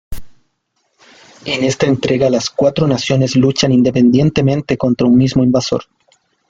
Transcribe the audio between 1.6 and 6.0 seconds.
esta entrega las cuatro naciones luchan independientemente contra un mismo invasor.